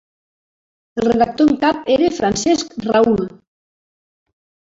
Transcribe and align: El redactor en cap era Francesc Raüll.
El 1.01 1.05
redactor 1.07 1.51
en 1.51 1.59
cap 1.65 1.91
era 1.97 2.09
Francesc 2.19 2.73
Raüll. 2.87 3.23